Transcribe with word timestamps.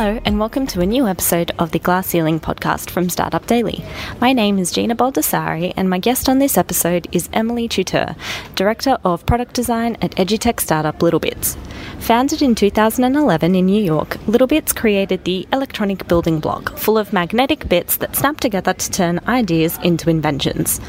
Hello, 0.00 0.18
and 0.24 0.40
welcome 0.40 0.66
to 0.68 0.80
a 0.80 0.86
new 0.86 1.06
episode 1.06 1.50
of 1.58 1.72
the 1.72 1.78
Glass 1.78 2.06
Ceiling 2.06 2.40
podcast 2.40 2.88
from 2.88 3.10
Startup 3.10 3.46
Daily. 3.46 3.84
My 4.18 4.32
name 4.32 4.58
is 4.58 4.72
Gina 4.72 4.96
Baldessari, 4.96 5.74
and 5.76 5.90
my 5.90 5.98
guest 5.98 6.26
on 6.26 6.38
this 6.38 6.56
episode 6.56 7.06
is 7.12 7.28
Emily 7.34 7.68
Tuteur, 7.68 8.16
Director 8.54 8.96
of 9.04 9.26
Product 9.26 9.52
Design 9.52 9.98
at 10.00 10.12
edutech 10.12 10.58
startup 10.58 11.00
Littlebits. 11.00 11.58
Founded 11.98 12.40
in 12.40 12.54
2011 12.54 13.54
in 13.54 13.66
New 13.66 13.82
York, 13.82 14.16
Littlebits 14.26 14.74
created 14.74 15.24
the 15.24 15.46
electronic 15.52 16.08
building 16.08 16.40
block, 16.40 16.78
full 16.78 16.96
of 16.96 17.12
magnetic 17.12 17.68
bits 17.68 17.98
that 17.98 18.16
snap 18.16 18.40
together 18.40 18.72
to 18.72 18.90
turn 18.90 19.20
ideas 19.28 19.78
into 19.82 20.08
inventions. 20.08 20.80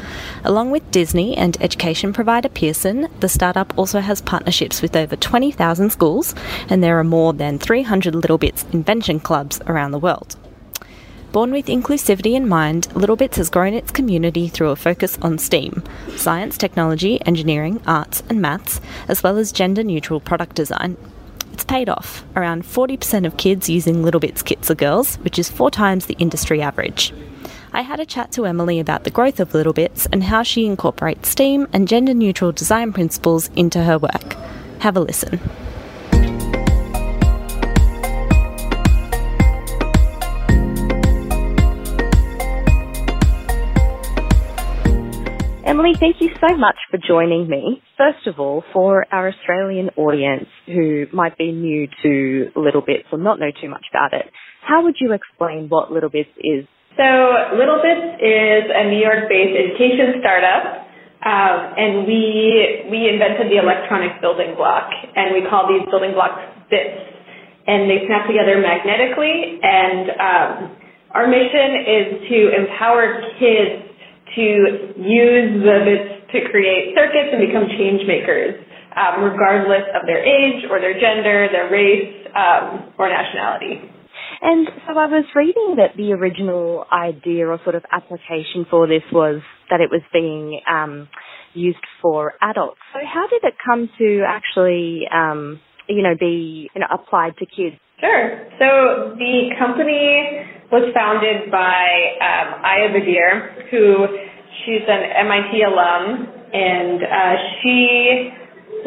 Along 0.42 0.70
with 0.70 0.90
Disney 0.90 1.36
and 1.36 1.60
education 1.60 2.14
provider 2.14 2.48
Pearson, 2.48 3.08
the 3.20 3.28
startup 3.28 3.76
also 3.76 4.00
has 4.00 4.22
partnerships 4.22 4.80
with 4.80 4.96
over 4.96 5.14
20,000 5.14 5.90
schools, 5.90 6.34
and 6.70 6.82
there 6.82 6.98
are 6.98 7.04
more 7.04 7.34
than 7.34 7.58
300 7.58 8.14
Littlebits 8.14 8.72
in 8.72 8.82
invention 9.02 9.20
clubs 9.20 9.60
around 9.66 9.90
the 9.90 9.98
world. 9.98 10.36
Born 11.32 11.50
with 11.50 11.66
inclusivity 11.66 12.34
in 12.34 12.46
mind, 12.46 12.88
Littlebits 12.90 13.34
has 13.36 13.50
grown 13.50 13.74
its 13.74 13.90
community 13.90 14.48
through 14.48 14.70
a 14.70 14.76
focus 14.76 15.18
on 15.22 15.38
STEAM 15.38 15.82
science, 16.16 16.56
technology, 16.56 17.20
engineering, 17.26 17.80
arts, 17.84 18.22
and 18.28 18.40
maths, 18.40 18.80
as 19.08 19.22
well 19.24 19.38
as 19.38 19.50
gender 19.50 19.82
neutral 19.82 20.20
product 20.20 20.54
design. 20.54 20.96
It's 21.52 21.64
paid 21.64 21.88
off. 21.88 22.24
Around 22.36 22.62
40% 22.62 23.26
of 23.26 23.36
kids 23.36 23.68
using 23.68 24.04
Littlebits 24.04 24.44
kits 24.44 24.70
are 24.70 24.76
girls, 24.76 25.16
which 25.16 25.38
is 25.38 25.50
four 25.50 25.70
times 25.70 26.06
the 26.06 26.20
industry 26.20 26.62
average. 26.62 27.12
I 27.72 27.80
had 27.80 27.98
a 27.98 28.06
chat 28.06 28.30
to 28.32 28.46
Emily 28.46 28.78
about 28.78 29.02
the 29.02 29.10
growth 29.10 29.40
of 29.40 29.50
Littlebits 29.52 30.06
and 30.12 30.22
how 30.22 30.44
she 30.44 30.66
incorporates 30.66 31.30
STEAM 31.30 31.66
and 31.72 31.88
gender 31.88 32.14
neutral 32.14 32.52
design 32.52 32.92
principles 32.92 33.50
into 33.56 33.82
her 33.82 33.98
work. 33.98 34.36
Have 34.78 34.96
a 34.96 35.00
listen. 35.00 35.40
Emily, 45.72 45.96
thank 45.98 46.20
you 46.20 46.28
so 46.36 46.54
much 46.60 46.76
for 46.90 47.00
joining 47.00 47.48
me. 47.48 47.80
First 47.96 48.26
of 48.26 48.38
all, 48.38 48.62
for 48.74 49.06
our 49.08 49.32
Australian 49.32 49.88
audience 49.96 50.44
who 50.66 51.06
might 51.14 51.38
be 51.38 51.50
new 51.50 51.88
to 52.04 52.52
Littlebits 52.52 53.08
or 53.10 53.16
not 53.16 53.40
know 53.40 53.48
too 53.56 53.70
much 53.70 53.88
about 53.88 54.12
it, 54.12 54.28
how 54.60 54.84
would 54.84 54.96
you 55.00 55.16
explain 55.16 55.72
what 55.72 55.88
Littlebits 55.88 56.28
is? 56.36 56.68
So, 57.00 57.08
Littlebits 57.56 58.20
is 58.20 58.68
a 58.68 58.84
New 58.92 59.00
York-based 59.00 59.56
education 59.56 60.20
startup, 60.20 60.84
um, 61.24 61.56
and 61.80 62.04
we 62.04 62.92
we 62.92 63.08
invented 63.08 63.48
the 63.48 63.56
electronic 63.56 64.20
building 64.20 64.52
block, 64.60 64.92
and 65.16 65.32
we 65.32 65.48
call 65.48 65.72
these 65.72 65.88
building 65.88 66.12
blocks 66.12 66.36
bits, 66.68 67.00
and 67.64 67.88
they 67.88 68.04
snap 68.04 68.28
together 68.28 68.60
magnetically. 68.60 69.56
And 69.64 70.04
um, 70.20 70.52
our 71.16 71.24
mission 71.32 71.68
is 71.88 72.28
to 72.28 72.38
empower 72.60 73.24
kids 73.40 73.91
to 74.36 74.44
use 74.96 75.50
the 75.62 75.76
bits 75.84 76.32
to 76.32 76.38
create 76.50 76.94
circuits 76.96 77.30
and 77.32 77.40
become 77.44 77.68
change 77.76 78.02
makers, 78.06 78.56
um, 78.96 79.24
regardless 79.24 79.84
of 79.94 80.06
their 80.06 80.24
age 80.24 80.64
or 80.70 80.80
their 80.80 80.94
gender, 80.94 81.48
their 81.52 81.70
race, 81.70 82.26
um, 82.34 82.92
or 82.98 83.08
nationality. 83.08 83.80
And 84.40 84.66
so 84.86 84.98
I 84.98 85.06
was 85.06 85.24
reading 85.34 85.76
that 85.76 85.96
the 85.96 86.12
original 86.12 86.84
idea 86.92 87.46
or 87.46 87.60
sort 87.62 87.74
of 87.76 87.84
application 87.92 88.66
for 88.68 88.86
this 88.86 89.02
was 89.12 89.40
that 89.70 89.80
it 89.80 89.90
was 89.90 90.02
being 90.12 90.60
um, 90.68 91.08
used 91.54 91.84
for 92.00 92.34
adults. 92.40 92.80
So 92.92 93.00
how 93.06 93.28
did 93.28 93.44
it 93.44 93.54
come 93.64 93.88
to 93.98 94.24
actually, 94.26 95.02
um, 95.12 95.60
you 95.88 96.02
know, 96.02 96.14
be 96.18 96.70
you 96.74 96.80
know 96.80 96.88
applied 96.90 97.36
to 97.38 97.46
kids? 97.46 97.76
Sure. 98.00 98.50
So 98.58 99.14
the 99.14 99.54
company 99.58 100.42
was 100.72 100.88
founded 100.96 101.52
by 101.52 102.16
um, 102.16 102.64
Ayah 102.64 102.90
Bdeir, 102.96 103.68
who 103.68 104.08
she's 104.64 104.80
an 104.88 105.04
MIT 105.20 105.52
alum, 105.68 106.32
and 106.48 106.98
uh, 107.04 107.34
she, 107.60 108.32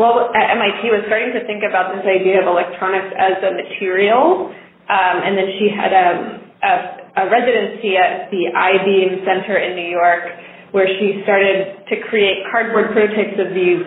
well, 0.01 0.33
at 0.33 0.49
MIT 0.57 0.81
was 0.89 1.05
starting 1.05 1.29
to 1.37 1.45
think 1.45 1.61
about 1.61 1.93
this 1.93 2.01
idea 2.09 2.41
of 2.41 2.49
electronics 2.49 3.13
as 3.13 3.37
a 3.45 3.53
material, 3.53 4.49
um, 4.89 5.15
and 5.29 5.37
then 5.37 5.49
she 5.61 5.69
had 5.69 5.93
a, 5.93 6.09
a, 6.65 6.73
a 7.21 7.23
residency 7.29 8.01
at 8.01 8.33
the 8.33 8.49
Eyebeam 8.49 9.21
Center 9.21 9.61
in 9.61 9.77
New 9.77 9.85
York, 9.85 10.25
where 10.73 10.89
she 10.89 11.21
started 11.21 11.85
to 11.85 12.01
create 12.09 12.49
cardboard 12.49 12.97
prototypes 12.97 13.37
of 13.37 13.53
these 13.53 13.85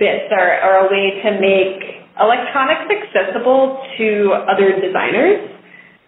bits, 0.00 0.32
or, 0.32 0.48
or 0.64 0.72
a 0.84 0.86
way 0.88 1.20
to 1.20 1.30
make 1.36 2.00
electronics 2.16 2.88
accessible 2.88 3.76
to 4.00 4.32
other 4.48 4.72
designers. 4.80 5.52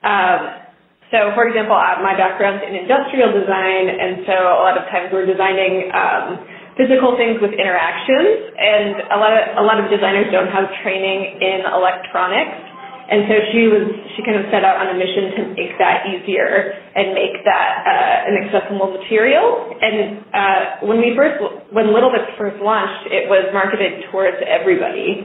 Um, 0.01 0.68
so, 1.09 1.33
for 1.33 1.49
example, 1.49 1.73
my 2.05 2.13
background's 2.13 2.61
in 2.69 2.77
industrial 2.77 3.33
design, 3.33 3.89
and 3.89 4.29
so 4.29 4.37
a 4.37 4.61
lot 4.61 4.77
of 4.77 4.85
times 4.93 5.09
we're 5.09 5.25
designing 5.25 5.89
um, 5.89 6.45
physical 6.77 7.17
things 7.17 7.41
with 7.41 7.57
interactions, 7.57 8.53
and 8.61 9.09
a 9.09 9.17
lot 9.17 9.33
of 9.33 9.43
a 9.57 9.65
lot 9.65 9.81
of 9.81 9.89
designers 9.89 10.29
don't 10.29 10.53
have 10.53 10.69
training 10.85 11.41
in 11.41 11.65
electronics, 11.65 12.61
and 13.09 13.25
so 13.25 13.35
she 13.57 13.73
was 13.73 13.89
she 14.13 14.21
kind 14.21 14.37
of 14.37 14.53
set 14.53 14.69
out 14.69 14.85
on 14.85 14.93
a 14.93 14.97
mission 15.01 15.25
to 15.33 15.41
make 15.57 15.73
that 15.81 16.05
easier 16.13 16.77
and 16.77 17.17
make 17.17 17.41
that 17.41 17.71
uh, 17.89 18.29
an 18.29 18.35
accessible 18.45 18.93
material. 18.93 19.65
And 19.81 19.97
uh, 20.29 20.61
when 20.93 21.01
we 21.01 21.17
first 21.17 21.41
when 21.73 21.89
Littlebits 21.89 22.37
first 22.37 22.61
launched, 22.61 23.09
it 23.09 23.33
was 23.33 23.49
marketed 23.57 24.13
towards 24.13 24.37
everybody. 24.45 25.25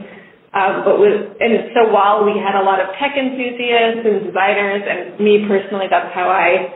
Um, 0.54 0.86
but 0.86 1.02
and 1.42 1.74
so 1.74 1.90
while 1.90 2.22
we 2.22 2.38
had 2.38 2.54
a 2.54 2.62
lot 2.62 2.78
of 2.78 2.94
tech 2.94 3.18
enthusiasts 3.18 4.06
and 4.06 4.22
designers, 4.22 4.86
and 4.86 5.18
me 5.18 5.42
personally, 5.50 5.90
that's 5.90 6.14
how 6.14 6.30
I 6.30 6.70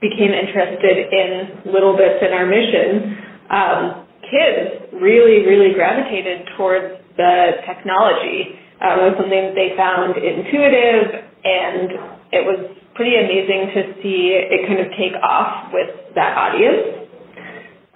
became 0.00 0.30
interested 0.30 1.10
in 1.10 1.72
Little 1.72 1.98
Bits 1.98 2.22
and 2.22 2.30
our 2.30 2.46
mission. 2.46 3.18
Um, 3.50 4.06
kids 4.30 4.94
really, 5.02 5.42
really 5.42 5.74
gravitated 5.74 6.46
towards 6.56 6.94
the 7.16 7.58
technology. 7.66 8.54
Um, 8.78 9.02
it 9.02 9.04
was 9.10 9.16
something 9.18 9.42
that 9.50 9.56
they 9.58 9.74
found 9.74 10.14
intuitive, 10.14 11.26
and 11.42 11.90
it 12.30 12.46
was 12.46 12.70
pretty 12.94 13.18
amazing 13.18 13.74
to 13.74 13.80
see 13.98 14.38
it 14.38 14.68
kind 14.70 14.78
of 14.78 14.94
take 14.94 15.18
off 15.26 15.74
with 15.74 15.90
that 16.14 16.38
audience. 16.38 17.10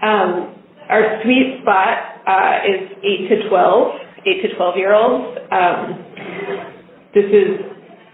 Um, 0.02 0.58
our 0.90 1.22
sweet 1.22 1.62
spot 1.62 2.26
uh, 2.26 2.58
is 2.66 2.90
8 3.06 3.28
to 3.30 3.48
12 3.48 4.07
eight 4.26 4.42
to 4.42 4.54
12 4.56 4.76
year 4.76 4.94
olds. 4.94 5.38
Um, 5.50 6.04
this 7.14 7.26
is 7.26 7.48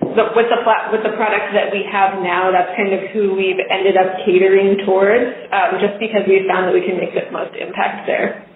the, 0.00 0.24
with 0.36 0.46
the 0.52 0.60
with 0.92 1.02
the 1.02 1.14
products 1.16 1.52
that 1.54 1.72
we 1.72 1.84
have 1.90 2.22
now. 2.22 2.52
That's 2.52 2.76
kind 2.76 2.92
of 2.92 3.10
who 3.10 3.34
we've 3.34 3.60
ended 3.70 3.96
up 3.96 4.24
catering 4.24 4.84
towards, 4.84 5.32
um, 5.52 5.80
just 5.80 5.98
because 5.98 6.22
we 6.28 6.44
found 6.48 6.68
that 6.68 6.74
we 6.74 6.84
can 6.86 6.96
make 6.98 7.14
the 7.14 7.30
most 7.32 7.56
impact 7.56 8.06
there. 8.06 8.46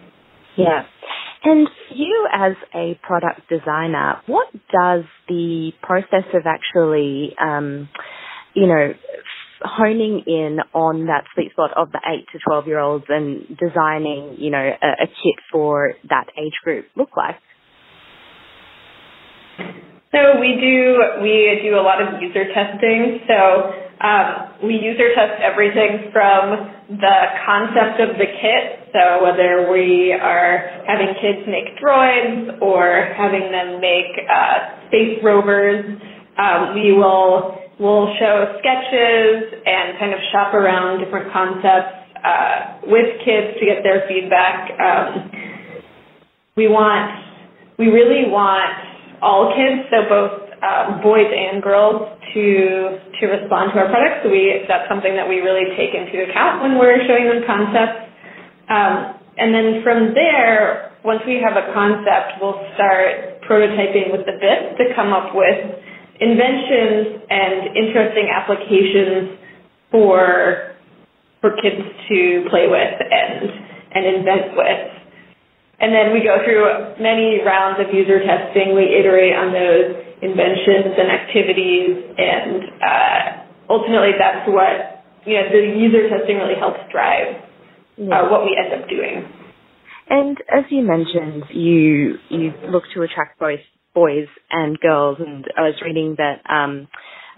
Yeah. 0.56 0.84
And 1.44 1.68
you 1.94 2.28
as 2.32 2.52
a 2.74 2.98
product 3.02 3.48
designer, 3.48 4.20
what 4.26 4.48
does 4.72 5.04
the 5.28 5.72
process 5.82 6.26
of 6.34 6.42
actually, 6.46 7.34
um, 7.40 7.88
you 8.54 8.66
know, 8.66 8.92
honing 9.62 10.22
in 10.26 10.58
on 10.72 11.06
that 11.06 11.24
sweet 11.34 11.52
spot 11.52 11.70
of 11.76 11.90
the 11.92 12.00
8 12.06 12.26
to 12.32 12.38
12 12.46 12.66
year 12.66 12.78
olds 12.78 13.04
and 13.08 13.46
designing, 13.58 14.36
you 14.38 14.50
know, 14.50 14.58
a, 14.58 15.04
a 15.04 15.06
kit 15.06 15.38
for 15.50 15.94
that 16.08 16.26
age 16.36 16.54
group 16.64 16.86
look 16.96 17.10
like? 17.16 17.36
So 20.10 20.40
we 20.40 20.56
do 20.56 21.20
we 21.20 21.60
do 21.62 21.76
a 21.76 21.84
lot 21.84 22.00
of 22.00 22.22
user 22.22 22.48
testing. 22.54 23.20
So 23.28 23.72
um, 24.00 24.64
we 24.64 24.74
user 24.80 25.12
test 25.14 25.42
everything 25.42 26.08
from 26.12 26.70
the 26.88 27.16
concept 27.44 28.00
of 28.00 28.16
the 28.16 28.24
kit. 28.24 28.88
So 28.92 29.22
whether 29.22 29.70
we 29.70 30.12
are 30.12 30.82
having 30.86 31.12
kids 31.20 31.44
make 31.46 31.76
droids 31.76 32.62
or 32.62 33.12
having 33.18 33.52
them 33.52 33.82
make 33.82 34.16
uh, 34.32 34.88
space 34.88 35.18
rovers, 35.22 35.84
um, 36.38 36.74
we 36.74 36.92
will 36.92 37.67
We'll 37.78 38.10
show 38.18 38.58
sketches 38.58 39.54
and 39.64 39.98
kind 39.98 40.12
of 40.12 40.20
shop 40.32 40.54
around 40.54 41.04
different 41.04 41.32
concepts 41.32 41.94
uh, 42.18 42.82
with 42.90 43.22
kids 43.24 43.54
to 43.58 43.64
get 43.66 43.82
their 43.82 44.02
feedback. 44.08 44.70
Um, 44.80 45.30
we 46.56 46.66
want, 46.66 47.22
we 47.78 47.86
really 47.86 48.26
want 48.26 48.74
all 49.22 49.54
kids, 49.54 49.86
so 49.90 50.08
both 50.08 50.48
um, 50.58 51.02
boys 51.02 51.30
and 51.30 51.62
girls, 51.62 52.18
to 52.34 52.98
to 53.20 53.24
respond 53.26 53.72
to 53.72 53.80
our 53.80 53.88
products. 53.88 54.20
So 54.24 54.30
we 54.30 54.64
that's 54.68 54.88
something 54.88 55.14
that 55.16 55.28
we 55.28 55.40
really 55.40 55.70
take 55.76 55.94
into 55.94 56.28
account 56.28 56.62
when 56.62 56.78
we're 56.78 57.00
showing 57.06 57.30
them 57.30 57.42
concepts. 57.46 58.10
Um, 58.68 59.16
and 59.38 59.54
then 59.54 59.80
from 59.86 60.12
there, 60.12 60.92
once 61.04 61.22
we 61.24 61.40
have 61.40 61.54
a 61.54 61.72
concept, 61.72 62.42
we'll 62.42 62.58
start 62.74 63.40
prototyping 63.46 64.10
with 64.10 64.26
the 64.26 64.34
bits 64.36 64.76
to 64.82 64.92
come 64.94 65.14
up 65.14 65.32
with 65.32 65.78
inventions 66.20 67.22
and 67.30 67.76
interesting 67.76 68.28
applications 68.30 69.38
for 69.90 70.74
for 71.40 71.54
kids 71.62 71.82
to 72.08 72.44
play 72.50 72.66
with 72.66 72.94
and 72.98 73.50
and 73.94 74.02
invent 74.16 74.56
with. 74.56 74.88
And 75.80 75.94
then 75.94 76.12
we 76.12 76.26
go 76.26 76.42
through 76.42 76.98
many 76.98 77.38
rounds 77.46 77.78
of 77.78 77.94
user 77.94 78.18
testing. 78.18 78.74
We 78.74 78.98
iterate 78.98 79.30
on 79.30 79.54
those, 79.54 80.08
inventions 80.22 80.98
and 80.98 81.08
activities, 81.10 81.94
and 82.18 82.62
uh, 82.82 83.26
ultimately 83.70 84.12
that's 84.18 84.48
what 84.48 85.04
you 85.26 85.34
know 85.34 85.46
the 85.50 85.78
user 85.78 86.08
testing 86.08 86.36
really 86.36 86.58
helps 86.58 86.80
drive 86.90 87.38
yeah. 87.96 88.22
uh, 88.22 88.30
what 88.30 88.42
we 88.44 88.58
end 88.58 88.82
up 88.82 88.88
doing. 88.88 89.24
And 90.10 90.38
as 90.50 90.64
you 90.70 90.82
mentioned, 90.82 91.44
you 91.50 92.18
you 92.30 92.52
look 92.70 92.84
to 92.94 93.02
attract 93.02 93.38
both 93.38 93.60
boys 93.94 94.28
and 94.50 94.78
girls, 94.80 95.18
and 95.20 95.44
I 95.56 95.62
was 95.62 95.74
reading 95.84 96.16
that 96.18 96.42
um, 96.48 96.88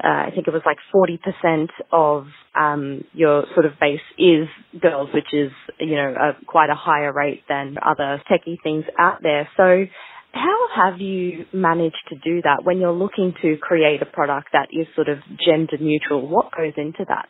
uh, 0.03 0.09
I 0.09 0.31
think 0.35 0.49
it 0.49 0.53
was 0.53 0.63
like 0.65 0.79
40% 0.95 1.69
of 1.93 2.27
um, 2.59 3.05
your 3.13 3.45
sort 3.55 3.67
of 3.67 3.73
base 3.79 4.01
is 4.19 4.49
girls, 4.81 5.11
which 5.13 5.29
is 5.33 5.53
you 5.79 5.97
know 5.97 6.15
a, 6.19 6.45
quite 6.47 6.71
a 6.71 6.75
higher 6.75 7.13
rate 7.13 7.43
than 7.49 7.77
other 7.83 8.23
techie 8.31 8.57
things 8.63 8.85
out 8.99 9.19
there. 9.23 9.49
So 9.57 9.85
how 10.33 10.69
have 10.75 11.01
you 11.01 11.45
managed 11.53 12.01
to 12.09 12.17
do 12.17 12.41
that 12.43 12.65
when 12.65 12.79
you're 12.79 12.93
looking 12.93 13.35
to 13.43 13.57
create 13.61 14.01
a 14.01 14.07
product 14.07 14.49
that 14.53 14.69
is 14.73 14.87
sort 14.95 15.09
of 15.09 15.19
gender 15.45 15.77
neutral? 15.79 16.27
What 16.27 16.51
goes 16.57 16.75
into 16.77 17.05
that? 17.09 17.29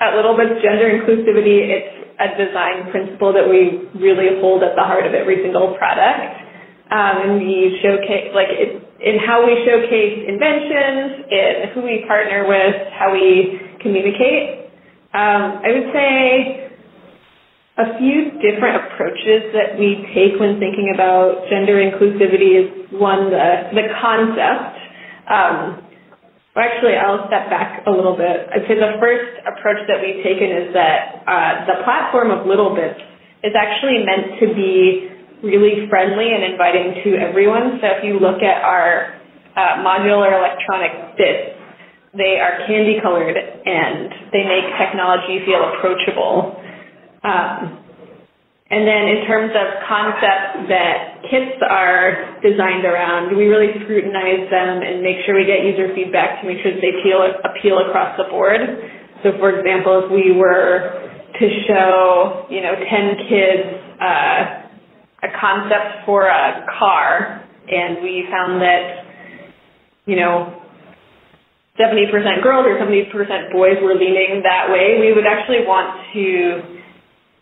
At 0.00 0.16
Little 0.16 0.36
Bits 0.36 0.60
Gender 0.60 0.90
Inclusivity, 0.90 1.70
it's 1.70 2.10
a 2.18 2.34
design 2.36 2.90
principle 2.90 3.32
that 3.32 3.48
we 3.48 3.86
really 3.94 4.40
hold 4.40 4.62
at 4.62 4.74
the 4.74 4.82
heart 4.82 5.06
of 5.06 5.14
every 5.14 5.40
single 5.42 5.76
product. 5.78 6.43
Um, 6.94 7.42
and 7.42 7.42
showcase, 7.82 8.30
like, 8.38 8.54
it, 8.54 8.78
in 9.02 9.18
how 9.18 9.42
we 9.42 9.66
showcase 9.66 10.30
inventions, 10.30 11.26
in 11.26 11.54
who 11.74 11.82
we 11.82 12.04
partner 12.06 12.46
with, 12.46 12.76
how 12.94 13.10
we 13.10 13.58
communicate. 13.82 14.70
Um, 15.10 15.58
I 15.58 15.68
would 15.74 15.90
say 15.90 16.70
a 17.78 17.98
few 17.98 18.38
different 18.38 18.86
approaches 18.86 19.50
that 19.58 19.74
we 19.74 20.06
take 20.14 20.38
when 20.38 20.62
thinking 20.62 20.94
about 20.94 21.50
gender 21.50 21.82
inclusivity 21.82 22.62
is 22.62 22.70
one, 22.94 23.30
the, 23.30 23.74
the 23.74 23.90
concept. 23.98 24.78
Um, 25.26 25.82
well, 26.54 26.62
actually, 26.62 26.94
I'll 26.94 27.26
step 27.26 27.50
back 27.50 27.82
a 27.86 27.90
little 27.90 28.16
bit. 28.16 28.46
I'd 28.54 28.70
say 28.70 28.78
the 28.78 28.94
first 29.02 29.42
approach 29.42 29.82
that 29.90 29.98
we've 29.98 30.22
taken 30.22 30.46
is 30.46 30.70
that 30.74 31.26
uh, 31.26 31.66
the 31.66 31.82
platform 31.82 32.30
of 32.30 32.46
Little 32.46 32.70
Bits 32.74 33.02
is 33.42 33.52
actually 33.58 34.06
meant 34.06 34.38
to 34.38 34.54
be 34.54 35.10
really 35.44 35.86
friendly 35.92 36.32
and 36.32 36.42
inviting 36.42 37.04
to 37.04 37.20
everyone. 37.20 37.78
So 37.80 37.86
if 37.94 38.00
you 38.02 38.18
look 38.18 38.40
at 38.40 38.64
our 38.64 39.20
uh, 39.54 39.84
modular 39.84 40.32
electronic 40.32 41.16
bits, 41.20 41.60
they 42.16 42.40
are 42.40 42.64
candy 42.66 42.98
colored 43.02 43.36
and 43.36 44.32
they 44.32 44.42
make 44.46 44.66
technology 44.80 45.44
feel 45.44 45.60
approachable. 45.74 46.56
Um, 47.22 47.84
and 48.70 48.88
then 48.88 49.06
in 49.12 49.26
terms 49.28 49.52
of 49.52 49.66
concepts 49.86 50.66
that 50.72 51.22
kits 51.30 51.60
are 51.68 52.40
designed 52.40 52.86
around, 52.86 53.36
we 53.36 53.46
really 53.46 53.76
scrutinize 53.84 54.48
them 54.50 54.80
and 54.80 55.02
make 55.02 55.20
sure 55.26 55.36
we 55.36 55.44
get 55.44 55.62
user 55.62 55.92
feedback 55.94 56.40
to 56.40 56.48
make 56.48 56.58
sure 56.64 56.72
that 56.72 56.80
they 56.80 56.96
appeal, 56.96 57.20
appeal 57.44 57.78
across 57.84 58.16
the 58.16 58.24
board. 58.32 58.62
So 59.22 59.36
for 59.38 59.60
example, 59.60 60.06
if 60.06 60.08
we 60.10 60.32
were 60.32 61.04
to 61.38 61.46
show, 61.66 62.46
you 62.48 62.62
know, 62.62 62.72
10 62.72 63.28
kids 63.28 63.62
uh, 64.00 64.63
a 65.24 65.32
concept 65.40 66.04
for 66.04 66.28
a 66.28 66.66
car 66.78 67.40
and 67.68 68.02
we 68.04 68.28
found 68.30 68.60
that, 68.60 69.04
you 70.04 70.16
know, 70.16 70.60
70% 71.80 72.42
girls 72.42 72.66
or 72.68 72.76
70% 72.78 73.52
boys 73.52 73.80
were 73.82 73.94
leaning 73.94 74.42
that 74.44 74.68
way, 74.70 75.00
we 75.00 75.12
would 75.12 75.26
actually 75.26 75.66
want 75.66 75.96
to 76.12 76.60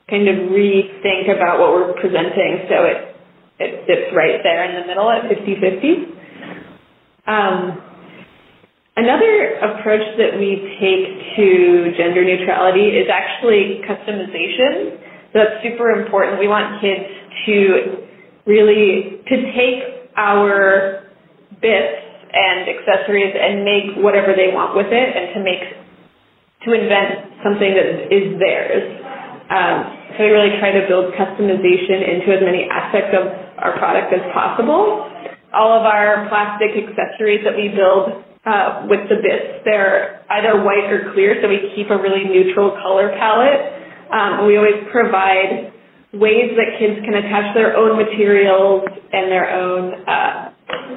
kind 0.08 0.29
of 0.29 0.37
rethink 0.55 1.29
about 1.29 1.58
what 1.58 1.73
we're 1.75 1.93
presenting 2.00 2.64
so 2.69 2.84
it 2.84 3.08
it 3.61 3.84
sits 3.87 4.11
right 4.17 4.40
there 4.43 4.64
in 4.67 4.75
the 4.81 4.87
middle 4.88 5.06
at 5.06 5.23
50-50. 5.31 7.31
Um, 7.31 7.79
another 8.96 9.55
approach 9.62 10.02
that 10.19 10.34
we 10.34 10.58
take 10.82 11.38
to 11.38 11.94
gender 11.94 12.25
neutrality 12.25 12.99
is 12.99 13.06
actually 13.06 13.79
customization. 13.87 14.99
That's 15.32 15.62
super 15.62 15.94
important. 15.94 16.40
We 16.40 16.49
want 16.49 16.82
kids 16.82 17.06
to 17.46 18.06
really 18.46 19.23
to 19.29 19.37
take 19.55 20.11
our 20.17 21.06
bits 21.61 21.99
and 22.32 22.64
accessories 22.69 23.34
and 23.37 23.64
make 23.64 24.02
whatever 24.02 24.32
they 24.32 24.50
want 24.52 24.75
with 24.75 24.88
it 24.88 25.08
and 25.17 25.37
to 25.37 25.40
make 25.44 25.62
to 26.64 26.73
invent 26.73 27.43
something 27.44 27.75
that 27.75 28.08
is 28.08 28.38
theirs. 28.38 28.84
Um, 29.50 29.79
so 30.17 30.25
we 30.25 30.31
really 30.32 30.56
try 30.56 30.73
to 30.73 30.87
build 30.88 31.12
customization 31.19 32.00
into 32.00 32.32
as 32.32 32.40
many 32.40 32.69
aspects 32.70 33.12
of 33.12 33.29
our 33.61 33.76
product 33.76 34.14
as 34.14 34.25
possible. 34.32 35.08
All 35.52 35.76
of 35.76 35.84
our 35.84 36.29
plastic 36.32 36.73
accessories 36.73 37.44
that 37.44 37.52
we 37.52 37.69
build 37.69 38.25
uh, 38.46 38.87
with 38.88 39.05
the 39.12 39.20
bits, 39.20 39.61
they're 39.64 40.25
either 40.31 40.62
white 40.64 40.88
or 40.88 41.12
clear, 41.12 41.37
so 41.43 41.49
we 41.49 41.73
keep 41.76 41.90
a 41.90 41.99
really 41.99 42.25
neutral 42.25 42.73
color 42.81 43.12
palette. 43.19 43.61
Um, 44.08 44.46
we 44.46 44.56
always 44.56 44.81
provide 44.90 45.72
ways 46.12 46.53
that 46.56 46.79
kids 46.79 47.00
can 47.05 47.14
attach 47.14 47.55
their 47.55 47.76
own 47.76 47.97
materials 47.97 48.85
and 49.12 49.32
their 49.32 49.50
own 49.50 50.06
uh, 50.06 50.53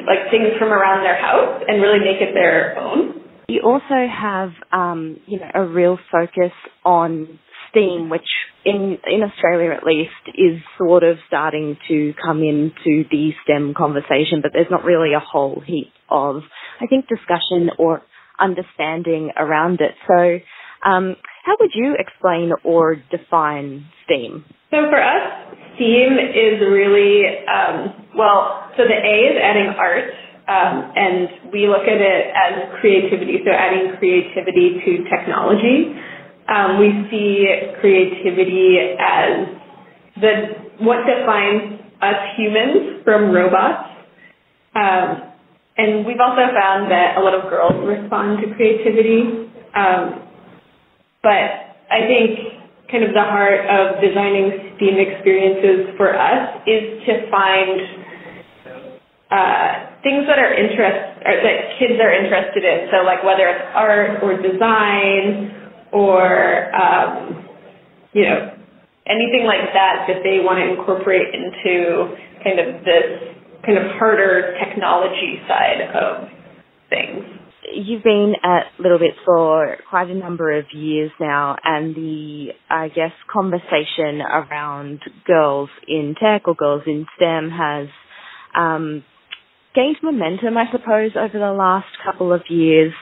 like 0.06 0.30
things 0.32 0.54
from 0.60 0.72
around 0.72 1.04
their 1.04 1.20
house 1.20 1.64
and 1.68 1.82
really 1.82 2.00
make 2.00 2.22
it 2.22 2.34
their 2.34 2.78
own. 2.78 3.22
You 3.48 3.62
also 3.64 4.08
have, 4.10 4.50
um, 4.72 5.18
you 5.28 5.40
know, 5.40 5.50
a 5.54 5.66
real 5.66 5.98
focus 6.12 6.52
on 6.84 7.40
STEAM, 7.70 8.10
which 8.10 8.28
in 8.66 8.98
in 9.06 9.22
Australia 9.22 9.72
at 9.72 9.84
least 9.84 10.12
is 10.36 10.62
sort 10.78 11.04
of 11.04 11.18
starting 11.28 11.78
to 11.88 12.14
come 12.24 12.40
into 12.40 13.08
the 13.10 13.32
STEM 13.44 13.74
conversation, 13.78 14.42
but 14.42 14.52
there's 14.54 14.72
not 14.72 14.84
really 14.84 15.14
a 15.14 15.20
whole 15.20 15.62
heap 15.66 15.92
of 16.10 16.42
I 16.82 16.88
think 16.88 17.08
discussion 17.08 17.70
or 17.78 18.02
understanding 18.40 19.32
around 19.38 19.80
it. 19.82 19.96
So, 20.08 20.40
um, 20.86 21.16
how 21.44 21.56
would 21.60 21.72
you 21.74 21.96
explain 21.98 22.52
or 22.64 22.96
define 23.12 23.86
STEAM? 24.06 24.46
So 24.72 24.90
for 24.90 25.02
us, 25.02 25.58
STEAM 25.76 26.14
is 26.18 26.62
really 26.62 27.46
um, 27.48 28.08
well. 28.16 28.70
So 28.78 28.84
the 28.84 28.96
A 28.96 29.16
is 29.34 29.38
adding 29.42 29.74
art. 29.78 30.10
Um, 30.48 30.94
and 30.96 31.52
we 31.52 31.68
look 31.68 31.90
at 31.90 31.98
it 31.98 32.28
as 32.30 32.80
creativity, 32.80 33.40
so 33.44 33.52
adding 33.52 33.98
creativity 33.98 34.80
to 34.86 35.04
technology. 35.10 35.98
Um, 36.48 36.78
we 36.78 37.10
see 37.10 37.48
creativity 37.82 38.78
as 39.00 39.48
the 40.22 40.86
what 40.86 41.00
defines 41.08 41.82
us 42.00 42.16
humans 42.38 43.02
from 43.04 43.32
robots. 43.32 43.90
Um, 44.76 45.34
and 45.78 46.06
we've 46.06 46.22
also 46.22 46.54
found 46.54 46.92
that 46.92 47.18
a 47.18 47.22
lot 47.22 47.34
of 47.34 47.50
girls 47.50 47.74
respond 47.84 48.40
to 48.42 48.54
creativity. 48.54 49.50
Um, 49.74 50.25
but 51.26 51.74
I 51.90 52.06
think 52.06 52.62
kind 52.94 53.02
of 53.02 53.18
the 53.18 53.26
heart 53.26 53.66
of 53.66 53.98
designing 53.98 54.78
STEAM 54.78 55.02
experiences 55.02 55.98
for 55.98 56.14
us 56.14 56.62
is 56.70 57.02
to 57.10 57.26
find 57.34 57.82
uh, 59.34 59.70
things 60.06 60.30
that 60.30 60.38
are 60.38 60.54
interest 60.54 61.18
that 61.26 61.58
kids 61.82 61.98
are 61.98 62.14
interested 62.14 62.62
in. 62.62 62.94
So 62.94 63.02
like 63.02 63.26
whether 63.26 63.50
it's 63.50 63.66
art 63.74 64.22
or 64.22 64.38
design 64.38 65.50
or 65.92 66.70
um, 66.78 67.42
you 68.14 68.22
know 68.30 68.54
anything 69.10 69.50
like 69.50 69.66
that 69.74 70.06
that 70.06 70.22
they 70.22 70.46
want 70.46 70.62
to 70.62 70.78
incorporate 70.78 71.34
into 71.34 72.14
kind 72.46 72.60
of 72.62 72.86
this 72.86 73.34
kind 73.66 73.78
of 73.82 73.98
harder 73.98 74.54
technology 74.62 75.42
side 75.50 75.90
of 75.90 76.30
things. 76.90 77.35
You've 77.76 78.04
been 78.04 78.36
at 78.42 78.68
Little 78.80 79.00
Bit 79.00 79.16
for 79.26 79.76
quite 79.90 80.10
a 80.10 80.14
number 80.14 80.58
of 80.58 80.66
years 80.74 81.12
now, 81.20 81.58
and 81.62 81.94
the, 81.94 82.48
I 82.70 82.88
guess, 82.88 83.12
conversation 83.32 84.22
around 84.22 85.02
girls 85.28 85.70
in 85.86 86.16
tech 86.18 86.48
or 86.48 86.56
girls 86.56 86.84
in 86.88 87.06
STEM 87.18 87.50
has 87.50 87.88
um, 88.56 89.04
gained 89.74 89.98
momentum, 90.02 90.58
I 90.58 90.72
suppose, 90.72 91.12
over 91.18 91.38
the 91.38 91.52
last 91.52 91.88
couple 92.06 92.32
of 92.32 92.44
years. 92.50 92.94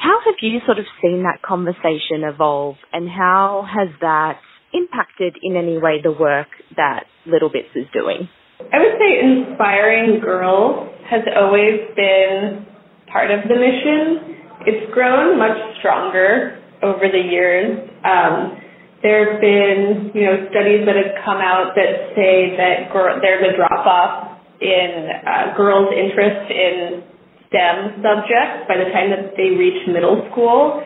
How 0.00 0.18
have 0.24 0.34
you 0.42 0.58
sort 0.66 0.80
of 0.80 0.84
seen 1.00 1.22
that 1.22 1.40
conversation 1.46 2.24
evolve 2.24 2.76
and 2.92 3.08
how 3.08 3.64
has 3.72 3.88
that 4.00 4.40
impacted 4.74 5.36
in 5.40 5.56
any 5.56 5.78
way 5.78 6.00
the 6.02 6.10
work 6.10 6.48
that 6.76 7.04
Little 7.24 7.50
Bits 7.50 7.68
is 7.76 7.86
doing? 7.92 8.28
I 8.60 8.78
would 8.78 8.98
say 8.98 9.20
inspiring 9.22 10.18
girls 10.20 10.90
has 11.08 11.22
always 11.36 11.80
been 11.94 12.66
part 13.12 13.30
of 13.30 13.44
the 13.48 13.54
mission. 13.54 14.40
It's 14.66 14.92
grown 14.92 15.38
much 15.38 15.58
stronger 15.78 16.58
over 16.82 17.06
the 17.06 17.20
years. 17.20 17.78
Um, 18.04 18.58
there 19.02 19.34
have 19.34 19.40
been, 19.40 20.10
you 20.14 20.24
know, 20.24 20.48
studies 20.50 20.86
that 20.86 20.96
have 20.96 21.12
come 21.24 21.38
out 21.38 21.74
that 21.74 22.14
say 22.14 22.54
that 22.56 22.90
gr- 22.90 23.18
there's 23.20 23.52
a 23.52 23.56
drop 23.56 23.84
off 23.86 24.38
in 24.60 25.10
uh, 25.26 25.56
girls' 25.56 25.90
interest 25.90 26.50
in 26.50 27.02
STEM 27.50 28.00
subjects 28.00 28.70
by 28.70 28.78
the 28.78 28.88
time 28.94 29.10
that 29.10 29.34
they 29.36 29.58
reach 29.58 29.86
middle 29.90 30.22
school. 30.30 30.82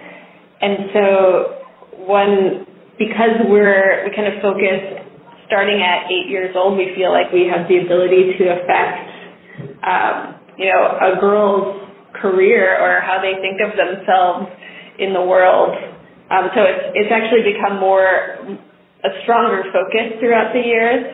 And 0.61 0.89
so 0.97 1.05
one, 2.09 2.65
because 2.99 3.37
we're, 3.47 4.09
we 4.09 4.17
kind 4.17 4.33
of 4.33 4.41
focus 4.41 5.05
starting 5.47 5.85
at 5.85 6.11
eight 6.11 6.33
years 6.33 6.57
old, 6.57 6.77
we 6.77 6.97
feel 6.97 7.13
like 7.13 7.31
we 7.31 7.47
have 7.53 7.69
the 7.69 7.85
ability 7.85 8.35
to 8.41 8.45
affect 8.57 9.17
um, 9.85 10.41
you 10.59 10.67
know, 10.73 10.83
a 10.99 11.21
girl's 11.21 11.86
career 12.21 12.77
or 12.81 13.01
how 13.01 13.21
they 13.21 13.39
think 13.41 13.61
of 13.61 13.77
themselves 13.77 14.49
in 14.99 15.13
the 15.13 15.23
world. 15.23 15.77
Um, 16.31 16.51
so 16.55 16.63
it's, 16.65 16.85
it's 16.95 17.13
actually 17.13 17.47
become 17.47 17.79
more 17.79 18.59
a 19.05 19.11
stronger 19.23 19.63
focus 19.71 20.19
throughout 20.19 20.53
the 20.53 20.61
years. 20.61 21.05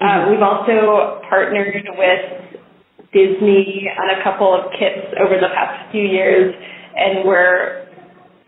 Uh, 0.00 0.04
mm-hmm. 0.04 0.30
we've 0.30 0.42
also 0.42 1.20
partnered 1.28 1.84
with 1.96 2.24
Disney 3.12 3.88
on 3.88 4.18
a 4.18 4.22
couple 4.24 4.52
of 4.52 4.72
kits 4.78 5.12
over 5.20 5.36
the 5.40 5.48
past 5.52 5.90
few 5.92 6.02
years, 6.02 6.54
and 6.96 7.26
we're 7.26 7.86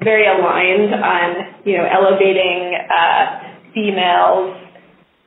very 0.02 0.26
aligned 0.26 0.94
on 0.94 1.28
you 1.64 1.76
know 1.76 1.84
elevating 1.84 2.76
uh, 2.88 3.72
females 3.74 4.56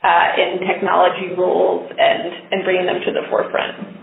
uh, 0.04 0.28
in 0.38 0.66
technology 0.68 1.34
roles 1.38 1.90
and 1.98 2.54
and 2.54 2.64
bringing 2.64 2.86
them 2.86 3.02
to 3.06 3.12
the 3.12 3.28
forefront. 3.30 4.01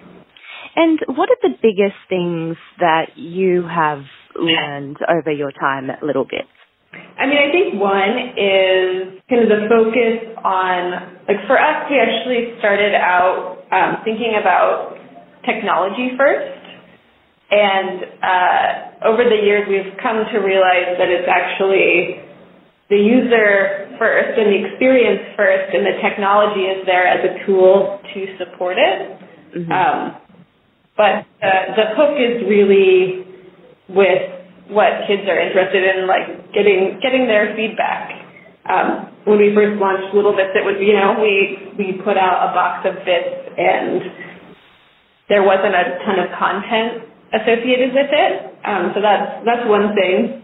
And 0.78 1.00
what 1.10 1.26
are 1.26 1.42
the 1.42 1.58
biggest 1.58 1.98
things 2.08 2.54
that 2.78 3.18
you 3.18 3.66
have 3.66 4.06
learned 4.38 4.96
over 5.10 5.32
your 5.32 5.50
time 5.50 5.90
at 5.90 6.04
Little 6.04 6.22
Bits? 6.22 6.46
I 7.18 7.26
mean, 7.26 7.34
I 7.34 7.50
think 7.50 7.82
one 7.82 8.14
is 8.38 9.18
kind 9.26 9.42
of 9.42 9.50
the 9.50 9.66
focus 9.66 10.38
on, 10.38 11.18
like 11.26 11.42
for 11.50 11.58
us, 11.58 11.90
we 11.90 11.98
actually 11.98 12.54
started 12.62 12.94
out 12.94 13.58
um, 13.74 14.06
thinking 14.06 14.38
about 14.38 14.94
technology 15.42 16.14
first. 16.14 16.62
And 17.50 18.22
uh, 18.22 19.10
over 19.10 19.26
the 19.26 19.40
years, 19.42 19.66
we've 19.66 19.98
come 19.98 20.30
to 20.30 20.38
realize 20.38 20.94
that 20.94 21.10
it's 21.10 21.26
actually 21.26 22.22
the 22.86 23.02
user 23.02 23.98
first 23.98 24.38
and 24.38 24.46
the 24.46 24.58
experience 24.70 25.34
first, 25.34 25.74
and 25.74 25.82
the 25.82 25.98
technology 26.06 26.70
is 26.70 26.86
there 26.86 27.02
as 27.02 27.18
a 27.26 27.44
tool 27.44 27.98
to 28.14 28.20
support 28.38 28.78
it. 28.78 29.18
Mm-hmm. 29.58 29.72
Um, 29.74 30.27
but 30.98 31.22
uh, 31.38 31.78
the 31.78 31.86
hook 31.94 32.18
is 32.18 32.42
really 32.50 33.22
with 33.88 34.38
what 34.68 35.06
kids 35.06 35.22
are 35.30 35.38
interested 35.38 35.80
in, 35.80 36.10
like 36.10 36.52
getting 36.52 36.98
getting 37.00 37.30
their 37.30 37.54
feedback. 37.54 38.10
Um, 38.68 39.14
when 39.24 39.38
we 39.38 39.54
first 39.54 39.80
launched 39.80 40.12
Little 40.12 40.34
Bits, 40.34 40.52
it 40.58 40.66
was 40.66 40.76
you 40.82 40.92
know 40.92 41.16
we 41.22 41.70
we 41.78 42.02
put 42.02 42.18
out 42.18 42.50
a 42.50 42.52
box 42.52 42.84
of 42.84 42.98
bits 43.06 43.30
and 43.56 44.02
there 45.30 45.46
wasn't 45.46 45.72
a 45.72 46.02
ton 46.04 46.18
of 46.18 46.28
content 46.36 47.06
associated 47.32 47.94
with 47.94 48.10
it. 48.10 48.32
Um, 48.66 48.90
so 48.92 49.00
that's 49.00 49.46
that's 49.46 49.64
one 49.70 49.94
thing. 49.94 50.42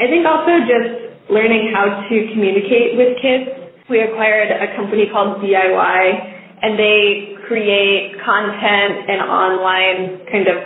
I 0.00 0.08
think 0.08 0.24
also 0.26 0.64
just 0.66 1.30
learning 1.30 1.70
how 1.76 2.08
to 2.08 2.16
communicate 2.32 2.96
with 2.96 3.20
kids. 3.20 3.52
We 3.92 4.00
acquired 4.00 4.48
a 4.48 4.74
company 4.76 5.06
called 5.12 5.44
DIY, 5.44 6.00
and 6.62 6.78
they 6.78 7.33
create 7.46 8.16
content 8.24 9.08
and 9.08 9.20
online 9.22 10.26
kind 10.30 10.48
of 10.48 10.58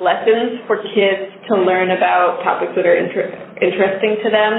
lessons 0.00 0.64
for 0.66 0.80
kids 0.80 1.28
to 1.48 1.60
learn 1.60 1.92
about 1.92 2.40
topics 2.42 2.72
that 2.76 2.86
are 2.88 2.96
inter- 2.96 3.32
interesting 3.60 4.16
to 4.24 4.28
them. 4.32 4.54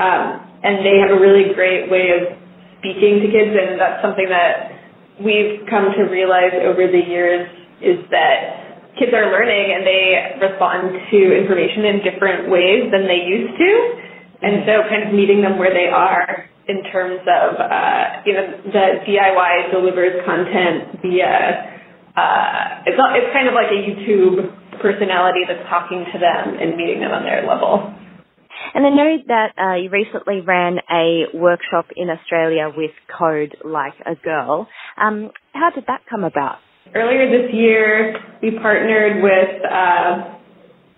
Um, 0.00 0.24
and 0.64 0.80
they 0.80 0.96
have 1.04 1.12
a 1.12 1.20
really 1.20 1.52
great 1.52 1.92
way 1.92 2.16
of 2.16 2.36
speaking 2.80 3.20
to 3.20 3.28
kids, 3.28 3.52
and 3.52 3.76
that's 3.76 4.00
something 4.00 4.28
that 4.28 4.72
we've 5.20 5.62
come 5.68 5.92
to 5.94 6.08
realize 6.08 6.56
over 6.64 6.88
the 6.88 7.04
years 7.04 7.46
is 7.84 8.00
that 8.10 8.96
kids 8.98 9.12
are 9.12 9.28
learning 9.30 9.76
and 9.76 9.84
they 9.84 10.04
respond 10.40 10.96
to 11.12 11.18
information 11.36 11.84
in 11.84 11.96
different 12.00 12.48
ways 12.48 12.88
than 12.90 13.04
they 13.04 13.22
used 13.28 13.52
to. 13.58 13.70
And 14.42 14.64
so 14.66 14.84
kind 14.88 15.08
of 15.08 15.14
meeting 15.14 15.40
them 15.40 15.58
where 15.58 15.72
they 15.72 15.88
are 15.88 16.48
in 16.68 16.82
terms 16.90 17.20
of, 17.22 17.60
uh, 17.60 18.22
you 18.24 18.32
know, 18.32 18.46
the 18.72 18.86
DIY 19.06 19.70
delivers 19.70 20.24
content 20.24 21.02
via 21.02 21.74
uh, 22.16 22.86
it's 22.86 22.96
not, 22.96 23.18
it's 23.18 23.32
kind 23.34 23.48
of 23.48 23.54
like 23.54 23.70
a 23.74 23.80
YouTube 23.82 24.46
personality 24.80 25.42
that's 25.48 25.66
talking 25.68 26.06
to 26.12 26.18
them 26.18 26.56
and 26.60 26.76
meeting 26.76 27.00
them 27.00 27.10
on 27.10 27.24
their 27.24 27.42
level. 27.46 27.92
And 28.74 28.86
I 28.86 28.90
know 28.90 29.18
that 29.26 29.50
uh, 29.58 29.74
you 29.76 29.90
recently 29.90 30.40
ran 30.40 30.78
a 30.90 31.26
workshop 31.34 31.86
in 31.96 32.08
Australia 32.10 32.70
with 32.74 32.92
Code 33.18 33.56
Like 33.64 33.94
a 34.06 34.14
Girl. 34.14 34.68
Um, 34.96 35.30
how 35.52 35.70
did 35.74 35.84
that 35.86 36.02
come 36.08 36.24
about? 36.24 36.58
Earlier 36.94 37.30
this 37.30 37.52
year, 37.52 38.14
we 38.42 38.52
partnered 38.58 39.22
with 39.22 39.64
uh, 39.64 40.38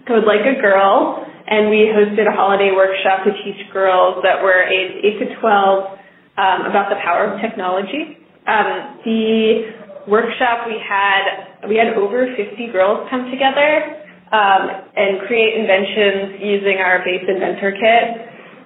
Code 0.07 0.25
Like 0.25 0.45
a 0.45 0.61
Girl, 0.61 1.27
and 1.47 1.71
we 1.71 1.91
hosted 1.95 2.27
a 2.27 2.35
holiday 2.35 2.73
workshop 2.75 3.25
to 3.25 3.33
teach 3.45 3.61
girls 3.73 4.19
that 4.23 4.43
were 4.43 4.63
aged 4.67 5.05
8 5.05 5.19
to 5.23 5.27
12 5.41 5.99
um, 6.39 6.61
about 6.67 6.91
the 6.91 6.99
power 7.03 7.33
of 7.33 7.41
technology. 7.41 8.19
Um, 8.47 9.01
the 9.05 10.07
workshop 10.07 10.67
we 10.67 10.79
had 10.79 11.67
we 11.69 11.77
had 11.77 11.95
over 11.99 12.27
50 12.37 12.71
girls 12.71 13.07
come 13.11 13.31
together 13.31 14.07
um, 14.31 14.63
and 14.95 15.27
create 15.27 15.59
inventions 15.59 16.39
using 16.43 16.79
our 16.79 17.03
base 17.03 17.27
inventor 17.27 17.75
kit. 17.75 18.07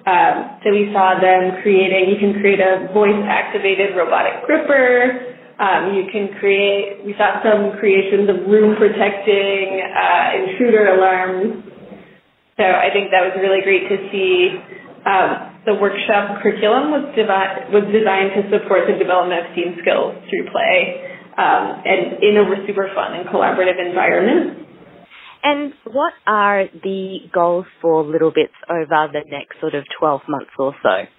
Um, 0.05 0.57
so 0.65 0.73
we 0.73 0.89
saw 0.93 1.21
them 1.21 1.61
creating. 1.61 2.09
You 2.09 2.17
can 2.17 2.41
create 2.41 2.59
a 2.59 2.89
voice-activated 2.93 3.93
robotic 3.95 4.41
gripper. 4.45 5.37
Um, 5.61 5.93
you 5.93 6.09
can 6.11 6.33
create. 6.41 7.05
We 7.05 7.13
saw 7.17 7.37
some 7.45 7.77
creations 7.77 8.25
of 8.25 8.49
room 8.49 8.73
protecting 8.77 9.77
uh, 9.77 10.25
intruder 10.41 10.97
alarms. 10.97 11.70
So 12.61 12.69
I 12.69 12.93
think 12.93 13.09
that 13.09 13.25
was 13.25 13.33
really 13.41 13.65
great 13.65 13.89
to 13.89 13.97
see. 14.13 14.53
Um, 15.01 15.57
the 15.65 15.73
workshop 15.73 16.45
curriculum 16.45 16.93
was, 16.93 17.09
devi- 17.17 17.73
was 17.73 17.89
designed 17.89 18.37
to 18.37 18.45
support 18.53 18.85
the 18.85 19.01
development 19.01 19.41
of 19.41 19.45
STEAM 19.57 19.81
skills 19.81 20.13
through 20.29 20.45
play 20.53 21.01
um, 21.41 21.81
and 21.81 22.21
in 22.21 22.37
a 22.37 22.45
super 22.69 22.85
fun 22.93 23.17
and 23.17 23.25
collaborative 23.25 23.81
environment. 23.81 24.61
And 25.41 25.73
what 25.89 26.13
are 26.27 26.69
the 26.69 27.25
goals 27.33 27.65
for 27.81 28.05
Little 28.05 28.29
Bits 28.29 28.53
over 28.69 29.09
the 29.09 29.25
next 29.25 29.57
sort 29.59 29.73
of 29.73 29.83
12 29.97 30.21
months 30.29 30.53
or 30.59 30.77
so? 30.85 31.09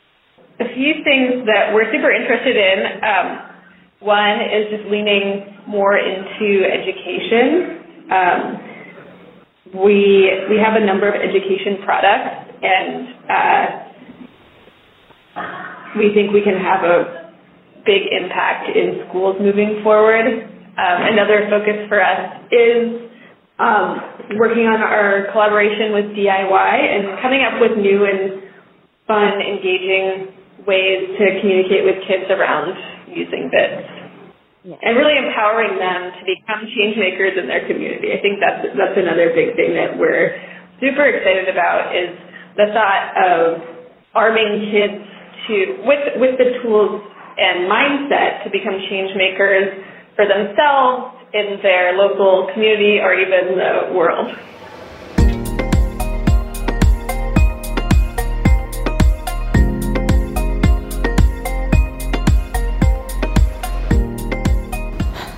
A 0.63 0.69
few 0.79 1.03
things 1.03 1.43
that 1.51 1.75
we're 1.75 1.91
super 1.91 2.15
interested 2.15 2.55
in. 2.55 2.79
Um, 3.03 3.27
one 3.99 4.47
is 4.47 4.71
just 4.71 4.87
leaning 4.91 5.59
more 5.67 5.99
into 5.99 6.63
education. 6.71 7.83
We 9.73 10.29
we 10.51 10.59
have 10.61 10.77
a 10.77 10.85
number 10.85 11.09
of 11.09 11.15
education 11.17 11.81
products, 11.85 12.53
and 12.63 13.09
uh, 13.25 13.65
we 15.97 16.13
think 16.15 16.33
we 16.33 16.43
can 16.43 16.61
have 16.61 16.85
a 16.85 17.33
big 17.85 18.03
impact 18.13 18.69
in 18.77 19.05
schools 19.09 19.37
moving 19.41 19.81
forward. 19.83 20.27
Um, 20.77 20.99
another 21.13 21.49
focus 21.51 21.89
for 21.89 22.01
us 22.05 22.41
is 22.53 23.11
um, 23.59 24.01
working 24.39 24.65
on 24.65 24.81
our 24.81 25.29
collaboration 25.33 25.93
with 25.93 26.17
DIY 26.17 26.73
and 26.81 27.21
coming 27.21 27.45
up 27.45 27.61
with 27.61 27.77
new 27.77 28.05
and 28.05 28.43
fun, 29.07 29.41
engaging 29.41 30.33
ways 30.67 31.13
to 31.19 31.25
communicate 31.41 31.85
with 31.85 31.97
kids 32.09 32.31
around 32.31 32.73
using 33.09 33.51
bits. 33.53 33.92
Yeah. 34.63 34.79
And 34.79 34.95
really 34.95 35.19
empowering 35.19 35.75
them 35.79 36.15
to 36.15 36.23
become 36.23 36.63
change 36.71 36.95
makers 36.95 37.35
in 37.35 37.51
their 37.51 37.67
community. 37.67 38.15
I 38.15 38.23
think 38.23 38.39
that's 38.39 38.63
that's 38.79 38.95
another 38.95 39.35
big 39.35 39.59
thing 39.59 39.75
that 39.75 39.99
we're 39.99 40.39
super 40.79 41.03
excited 41.03 41.51
about 41.51 41.91
is 41.91 42.15
the 42.55 42.71
thought 42.71 43.05
of 43.19 43.43
arming 44.15 44.71
kids 44.71 45.03
to 45.51 45.55
with 45.83 46.05
with 46.23 46.39
the 46.39 46.63
tools 46.63 47.03
and 47.39 47.67
mindset 47.67 48.47
to 48.47 48.55
become 48.55 48.79
change 48.87 49.11
makers 49.19 49.83
for 50.15 50.31
themselves, 50.31 51.19
in 51.33 51.59
their 51.63 51.97
local 51.97 52.51
community, 52.53 53.01
or 53.01 53.15
even 53.15 53.57
the 53.57 53.95
world. 53.95 54.29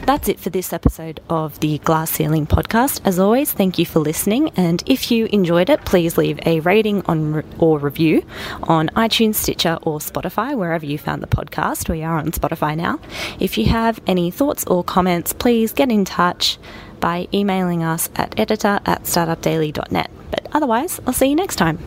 That's 0.07 0.29
it 0.29 0.39
for 0.39 0.51
this 0.51 0.75
episode 0.75 1.21
of 1.31 1.59
the 1.61 1.79
Glass 1.79 2.11
Ceiling 2.11 2.47
podcast. 2.47 3.01
As 3.07 3.19
always, 3.19 3.53
thank 3.53 3.79
you 3.79 3.87
for 3.87 4.01
listening. 4.01 4.51
And 4.51 4.83
if 4.85 5.11
you 5.11 5.25
enjoyed 5.33 5.71
it, 5.71 5.87
please 5.87 6.19
leave 6.19 6.39
a 6.45 6.61
rating 6.61 7.01
on 7.07 7.43
or 7.59 7.79
review 7.79 8.23
on 8.65 8.91
iTunes, 8.91 9.37
Stitcher, 9.37 9.79
or 9.81 10.01
Spotify, 10.01 10.55
wherever 10.55 10.85
you 10.85 10.99
found 10.99 11.23
the 11.23 11.27
podcast. 11.27 11.89
We 11.89 12.03
are 12.03 12.19
on 12.19 12.33
Spotify 12.33 12.77
now. 12.77 13.01
If 13.41 13.57
you 13.57 13.65
have 13.67 13.99
any 14.07 14.31
thoughts 14.31 14.67
or 14.67 14.85
comments, 14.85 15.33
please 15.33 15.73
get 15.73 15.91
in 15.91 16.05
touch 16.05 16.59
by 17.01 17.27
emailing 17.33 17.83
us 17.83 18.11
at 18.15 18.39
editor 18.39 18.81
at 18.85 19.05
startupdaily.net. 19.05 20.11
But 20.31 20.49
otherwise, 20.53 21.01
I'll 21.07 21.15
see 21.15 21.29
you 21.29 21.35
next 21.35 21.57
time. 21.57 21.79